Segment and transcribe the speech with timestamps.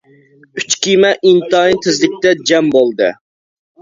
[0.61, 3.13] ئۈچ كېمە ئىنتايىن تېزلىكتە جەم بولدى.